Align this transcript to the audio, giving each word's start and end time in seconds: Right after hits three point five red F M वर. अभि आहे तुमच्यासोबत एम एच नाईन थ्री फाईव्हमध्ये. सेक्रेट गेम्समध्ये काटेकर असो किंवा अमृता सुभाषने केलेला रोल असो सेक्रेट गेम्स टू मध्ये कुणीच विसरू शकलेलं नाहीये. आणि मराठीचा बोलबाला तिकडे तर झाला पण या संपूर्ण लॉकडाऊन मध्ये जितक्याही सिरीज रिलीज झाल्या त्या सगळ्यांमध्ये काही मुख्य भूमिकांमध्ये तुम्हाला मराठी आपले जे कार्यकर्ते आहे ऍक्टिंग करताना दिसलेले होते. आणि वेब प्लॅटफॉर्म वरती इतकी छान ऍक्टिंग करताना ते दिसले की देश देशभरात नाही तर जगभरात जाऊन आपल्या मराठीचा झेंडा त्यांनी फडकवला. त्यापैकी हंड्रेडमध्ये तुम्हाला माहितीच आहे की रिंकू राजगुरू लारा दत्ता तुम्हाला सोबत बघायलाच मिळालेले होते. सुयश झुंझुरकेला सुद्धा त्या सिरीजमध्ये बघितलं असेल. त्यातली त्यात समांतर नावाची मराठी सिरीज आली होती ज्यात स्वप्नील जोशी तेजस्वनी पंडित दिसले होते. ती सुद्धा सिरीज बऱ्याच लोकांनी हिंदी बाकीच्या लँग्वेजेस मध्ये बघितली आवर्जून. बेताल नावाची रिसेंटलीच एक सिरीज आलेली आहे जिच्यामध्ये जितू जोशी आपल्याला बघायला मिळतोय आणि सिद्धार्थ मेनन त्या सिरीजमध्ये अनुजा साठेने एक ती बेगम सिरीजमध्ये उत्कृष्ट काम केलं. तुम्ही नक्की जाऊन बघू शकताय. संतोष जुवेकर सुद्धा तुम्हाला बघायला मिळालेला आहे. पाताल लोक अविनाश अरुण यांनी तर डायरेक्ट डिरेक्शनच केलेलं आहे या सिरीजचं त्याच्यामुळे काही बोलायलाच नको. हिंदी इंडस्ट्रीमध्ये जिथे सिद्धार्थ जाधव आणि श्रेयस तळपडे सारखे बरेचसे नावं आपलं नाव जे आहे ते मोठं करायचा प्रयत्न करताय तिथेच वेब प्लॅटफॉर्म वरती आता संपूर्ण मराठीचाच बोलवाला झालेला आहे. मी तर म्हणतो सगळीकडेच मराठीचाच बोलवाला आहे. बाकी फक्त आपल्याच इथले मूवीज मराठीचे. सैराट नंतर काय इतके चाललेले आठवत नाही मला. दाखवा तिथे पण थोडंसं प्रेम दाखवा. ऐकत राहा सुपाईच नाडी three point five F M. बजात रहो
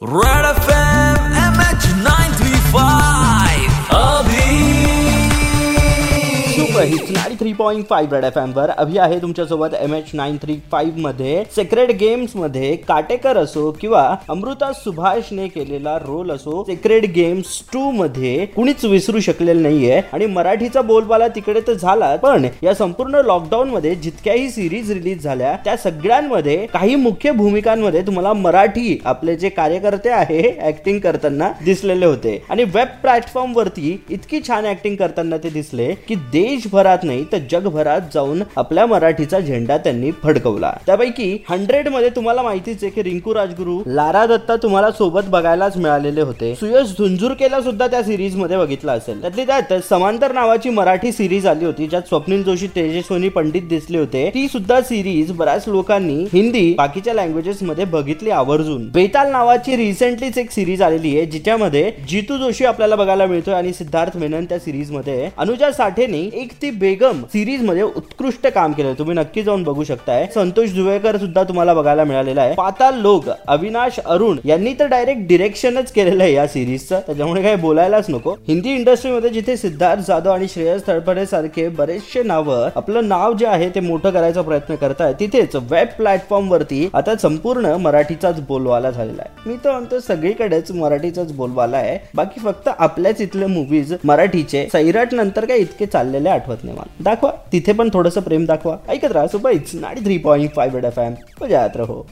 Right 0.00 0.44
after 0.44 0.77
hits 6.80 7.38
three 7.40 7.52
point 7.52 7.86
five 7.88 8.14
red 8.14 8.24
F 8.24 8.38
M 8.38 8.52
वर. 8.56 8.70
अभि 8.70 8.98
आहे 8.98 9.18
तुमच्यासोबत 9.22 9.74
एम 9.80 9.94
एच 9.94 10.10
नाईन 10.14 10.36
थ्री 10.42 10.56
फाईव्हमध्ये. 10.72 11.42
सेक्रेट 11.56 11.90
गेम्समध्ये 11.98 12.74
काटेकर 12.88 13.36
असो 13.38 13.70
किंवा 13.80 14.02
अमृता 14.30 14.72
सुभाषने 14.74 15.46
केलेला 15.48 15.96
रोल 15.98 16.30
असो 16.30 16.62
सेक्रेट 16.66 17.04
गेम्स 17.14 17.60
टू 17.72 17.90
मध्ये 17.92 18.46
कुणीच 18.56 18.84
विसरू 18.84 19.20
शकलेलं 19.20 19.62
नाहीये. 19.62 20.00
आणि 20.12 20.26
मराठीचा 20.26 20.82
बोलबाला 20.82 21.28
तिकडे 21.28 21.60
तर 21.66 21.72
झाला 21.72 22.14
पण 22.16 22.46
या 22.62 22.74
संपूर्ण 22.74 23.20
लॉकडाऊन 23.26 23.70
मध्ये 23.70 23.94
जितक्याही 23.94 24.48
सिरीज 24.50 24.90
रिलीज 24.92 25.24
झाल्या 25.24 25.56
त्या 25.64 25.76
सगळ्यांमध्ये 25.76 26.56
काही 26.72 26.94
मुख्य 26.96 27.32
भूमिकांमध्ये 27.32 28.02
तुम्हाला 28.06 28.32
मराठी 28.32 28.98
आपले 29.04 29.36
जे 29.36 29.48
कार्यकर्ते 29.48 30.10
आहे 30.10 30.42
ऍक्टिंग 30.68 30.98
करताना 31.00 31.50
दिसलेले 31.64 32.06
होते. 32.06 32.36
आणि 32.50 32.64
वेब 32.64 32.88
प्लॅटफॉर्म 33.02 33.56
वरती 33.56 33.96
इतकी 34.10 34.40
छान 34.48 34.66
ऍक्टिंग 34.66 34.96
करताना 34.96 35.36
ते 35.36 35.50
दिसले 35.50 35.92
की 36.08 36.14
देश 36.32 36.66
देशभरात 36.68 37.04
नाही 37.04 37.24
तर 37.32 37.38
जगभरात 37.50 38.00
जाऊन 38.14 38.42
आपल्या 38.56 38.84
मराठीचा 38.86 39.38
झेंडा 39.40 39.76
त्यांनी 39.78 40.10
फडकवला. 40.22 40.72
त्यापैकी 40.86 41.36
हंड्रेडमध्ये 41.48 42.08
तुम्हाला 42.16 42.42
माहितीच 42.42 42.82
आहे 42.82 42.90
की 42.92 43.02
रिंकू 43.02 43.34
राजगुरू 43.34 43.78
लारा 43.86 44.24
दत्ता 44.26 44.56
तुम्हाला 44.62 44.90
सोबत 44.90 45.28
बघायलाच 45.30 45.76
मिळालेले 45.76 46.20
होते. 46.20 46.54
सुयश 46.54 46.94
झुंझुरकेला 46.98 47.60
सुद्धा 47.60 47.86
त्या 47.86 48.02
सिरीजमध्ये 48.02 48.56
बघितलं 48.58 48.92
असेल. 48.92 49.20
त्यातली 49.20 49.44
त्यात 49.46 49.72
समांतर 49.88 50.32
नावाची 50.32 50.70
मराठी 50.70 51.12
सिरीज 51.12 51.46
आली 51.46 51.64
होती 51.64 51.86
ज्यात 51.86 52.08
स्वप्नील 52.08 52.42
जोशी 52.44 52.66
तेजस्वनी 52.76 53.28
पंडित 53.28 53.68
दिसले 53.68 53.98
होते. 53.98 54.28
ती 54.34 54.46
सुद्धा 54.48 54.80
सिरीज 54.80 55.32
बऱ्याच 55.32 55.68
लोकांनी 55.68 56.22
हिंदी 56.32 56.72
बाकीच्या 56.78 57.14
लँग्वेजेस 57.14 57.62
मध्ये 57.62 57.84
बघितली 57.86 58.30
आवर्जून. 58.30 58.88
बेताल 58.94 59.30
नावाची 59.32 59.76
रिसेंटलीच 59.76 60.38
एक 60.38 60.50
सिरीज 60.50 60.82
आलेली 60.82 61.16
आहे 61.16 61.26
जिच्यामध्ये 61.26 61.90
जितू 62.08 62.36
जोशी 62.38 62.64
आपल्याला 62.64 62.96
बघायला 62.96 63.26
मिळतोय 63.26 63.54
आणि 63.54 63.72
सिद्धार्थ 63.72 64.16
मेनन 64.16 64.44
त्या 64.44 64.58
सिरीजमध्ये 64.58 65.28
अनुजा 65.38 65.70
साठेने 65.72 66.18
एक 66.40 66.52
ती 66.62 66.70
बेगम 66.70 67.22
सिरीजमध्ये 67.32 67.82
उत्कृष्ट 67.82 68.46
काम 68.46 68.72
केलं. 68.72 68.92
तुम्ही 68.98 69.14
नक्की 69.14 69.42
जाऊन 69.42 69.62
बघू 69.62 69.84
शकताय. 69.84 70.26
संतोष 70.34 70.68
जुवेकर 70.68 71.16
सुद्धा 71.16 71.42
तुम्हाला 71.42 71.74
बघायला 71.74 72.04
मिळालेला 72.04 72.42
आहे. 72.42 72.54
पाताल 72.54 73.00
लोक 73.00 73.28
अविनाश 73.28 73.98
अरुण 74.00 74.38
यांनी 74.44 74.72
तर 74.80 74.86
डायरेक्ट 74.86 75.26
डिरेक्शनच 75.28 75.92
केलेलं 75.92 76.22
आहे 76.22 76.32
या 76.32 76.46
सिरीजचं 76.48 77.00
त्याच्यामुळे 77.06 77.42
काही 77.42 77.56
बोलायलाच 77.56 78.10
नको. 78.10 78.32
हिंदी 78.48 78.70
इंडस्ट्रीमध्ये 78.70 79.30
जिथे 79.30 79.56
सिद्धार्थ 79.56 80.02
जाधव 80.06 80.30
आणि 80.30 80.46
श्रेयस 80.48 80.86
तळपडे 80.88 81.26
सारखे 81.26 81.68
बरेचसे 81.68 82.22
नावं 82.22 82.68
आपलं 82.76 83.08
नाव 83.08 83.32
जे 83.32 83.46
आहे 83.46 83.68
ते 83.68 83.80
मोठं 83.80 84.10
करायचा 84.10 84.42
प्रयत्न 84.42 84.74
करताय 84.74 85.12
तिथेच 85.20 85.56
वेब 85.70 85.88
प्लॅटफॉर्म 85.96 86.50
वरती 86.50 86.88
आता 86.94 87.16
संपूर्ण 87.16 87.74
मराठीचाच 87.80 88.40
बोलवाला 88.40 88.90
झालेला 88.90 89.22
आहे. 89.22 89.48
मी 89.48 89.56
तर 89.64 89.70
म्हणतो 89.72 90.00
सगळीकडेच 90.00 90.70
मराठीचाच 90.70 91.32
बोलवाला 91.32 91.76
आहे. 91.76 91.98
बाकी 92.14 92.40
फक्त 92.40 92.68
आपल्याच 92.78 93.20
इथले 93.20 93.46
मूवीज 93.46 93.94
मराठीचे. 94.04 94.66
सैराट 94.72 95.14
नंतर 95.14 95.44
काय 95.44 95.58
इतके 95.58 95.86
चाललेले 95.86 96.28
आठवत 96.28 96.47
नाही 96.50 96.76
मला. 96.76 96.92
दाखवा 97.00 97.32
तिथे 97.52 97.72
पण 97.72 97.88
थोडंसं 97.92 98.20
प्रेम 98.20 98.46
दाखवा. 98.46 98.76
ऐकत 98.88 99.12
राहा 99.12 99.26
सुपाईच 99.26 99.74
नाडी 99.74 100.00
three 100.00 100.18
point 100.18 100.54
five 100.54 100.86
F 100.86 100.98
M. 100.98 101.14
बजात 101.40 101.76
रहो 101.76 102.10